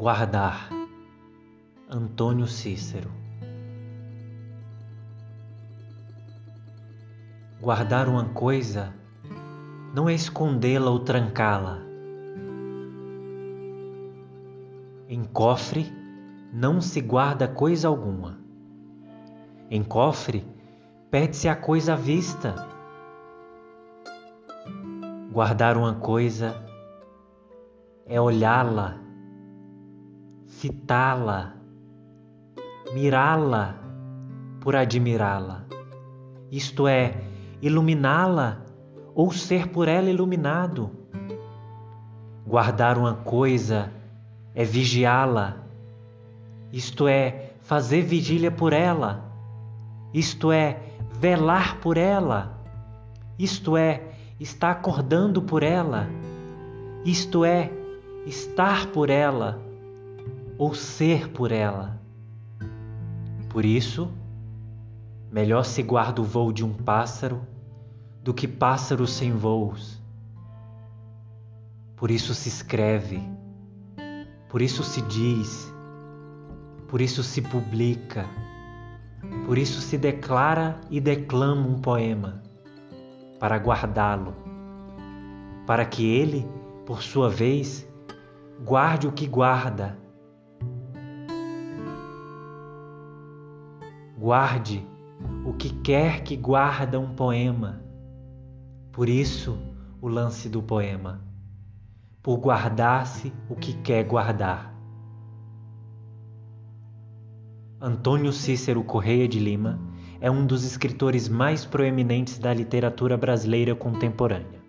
[0.00, 0.70] Guardar.
[1.86, 3.10] Antônio Cícero.
[7.60, 8.94] Guardar uma coisa
[9.94, 11.82] não é escondê-la ou trancá-la.
[15.06, 15.92] Em cofre
[16.50, 18.38] não se guarda coisa alguma.
[19.70, 20.48] Em cofre
[21.10, 22.54] perde-se a coisa à vista.
[25.30, 26.56] Guardar uma coisa
[28.06, 29.09] é olhá-la
[30.60, 31.54] fitá-la,
[32.92, 33.76] mirá-la
[34.60, 35.64] por admirá-la,
[36.52, 37.14] isto é,
[37.62, 38.58] iluminá-la
[39.14, 40.90] ou ser por ela iluminado.
[42.46, 43.90] Guardar uma coisa
[44.54, 45.56] é vigiá-la,
[46.70, 49.24] isto é, fazer vigília por ela,
[50.12, 50.78] isto é,
[51.18, 52.60] velar por ela,
[53.38, 56.06] isto é, estar acordando por ela,
[57.02, 57.72] isto é,
[58.26, 59.69] estar por ela
[60.60, 61.98] ou ser por ela.
[63.48, 64.12] Por isso,
[65.32, 67.40] melhor se guarda o voo de um pássaro
[68.22, 69.98] do que pássaro sem voos.
[71.96, 73.22] Por isso se escreve,
[74.50, 75.72] por isso se diz,
[76.88, 78.26] por isso se publica,
[79.46, 82.42] por isso se declara e declama um poema,
[83.38, 84.36] para guardá-lo,
[85.66, 86.46] para que ele,
[86.84, 87.88] por sua vez,
[88.62, 89.98] guarde o que guarda
[94.20, 94.86] Guarde
[95.46, 97.82] o que quer que guarda um poema.
[98.92, 99.58] Por isso,
[99.98, 101.24] o lance do poema.
[102.22, 104.74] Por guardar-se o que quer guardar.
[107.80, 109.80] Antônio Cícero Correia de Lima
[110.20, 114.60] é um dos escritores mais proeminentes da literatura brasileira contemporânea.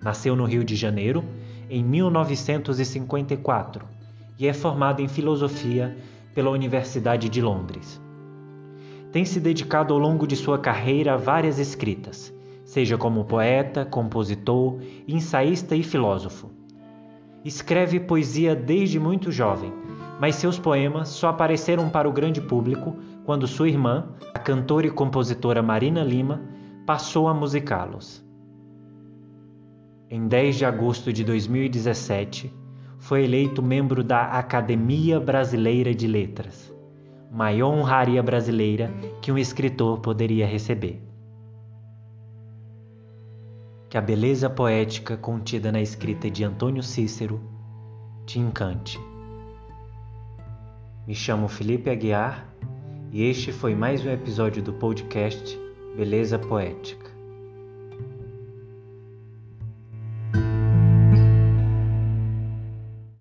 [0.00, 1.24] Nasceu no Rio de Janeiro
[1.68, 3.84] em 1954
[4.38, 5.98] e é formado em filosofia
[6.32, 8.00] pela Universidade de Londres
[9.12, 12.32] tem se dedicado ao longo de sua carreira a várias escritas,
[12.64, 16.50] seja como poeta, compositor, ensaísta e filósofo.
[17.44, 19.72] Escreve poesia desde muito jovem,
[20.20, 24.90] mas seus poemas só apareceram para o grande público quando sua irmã, a cantora e
[24.90, 26.42] compositora Marina Lima,
[26.86, 28.24] passou a musicá-los.
[30.08, 32.52] Em 10 de agosto de 2017,
[32.98, 36.79] foi eleito membro da Academia Brasileira de Letras
[37.30, 38.90] maior honraria brasileira
[39.22, 41.00] que um escritor poderia receber.
[43.88, 47.40] Que a beleza poética contida na escrita de Antônio Cícero
[48.26, 48.98] te encante.
[51.06, 52.48] Me chamo Felipe Aguiar
[53.12, 55.58] e este foi mais um episódio do podcast
[55.96, 57.19] Beleza Poética.